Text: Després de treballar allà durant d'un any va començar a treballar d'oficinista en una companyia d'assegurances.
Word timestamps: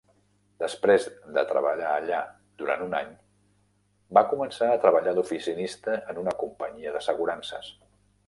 Després 0.61 1.03
de 1.33 1.41
treballar 1.49 1.89
allà 1.97 2.21
durant 2.61 2.79
d'un 2.83 2.95
any 3.01 3.11
va 4.19 4.25
començar 4.33 4.71
a 4.71 4.79
treballar 4.87 5.15
d'oficinista 5.19 5.99
en 6.15 6.23
una 6.25 6.37
companyia 6.45 6.95
d'assegurances. 6.97 7.71